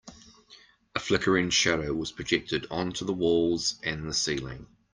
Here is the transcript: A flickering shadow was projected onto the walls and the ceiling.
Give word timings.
A 0.95 0.99
flickering 0.99 1.51
shadow 1.51 1.93
was 1.93 2.11
projected 2.11 2.65
onto 2.71 3.05
the 3.05 3.13
walls 3.13 3.75
and 3.83 4.07
the 4.09 4.15
ceiling. 4.15 4.65